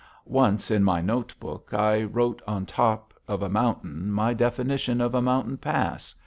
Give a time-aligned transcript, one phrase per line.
[0.25, 5.21] Once, in my notebook, I wrote on top of a mountain my definition of a
[5.21, 6.15] mountain pass.